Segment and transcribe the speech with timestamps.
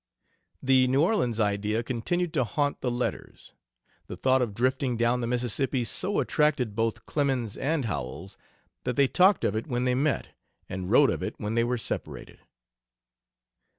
[0.63, 3.53] The New Orleans idea continued to haunt the letters.
[4.07, 8.35] The thought of drifting down the Mississippi so attracted both Clemens and Howells,
[8.83, 10.29] that they talked of it when they met,
[10.67, 12.39] and wrote of it when they were separated.